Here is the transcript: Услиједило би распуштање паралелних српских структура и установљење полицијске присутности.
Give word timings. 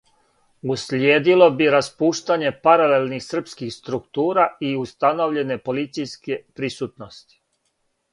Услиједило 0.75 1.47
би 1.57 1.65
распуштање 1.73 2.51
паралелних 2.67 3.23
српских 3.25 3.75
структура 3.75 4.47
и 4.69 4.73
установљење 4.85 5.59
полицијске 5.69 6.39
присутности. 6.61 7.39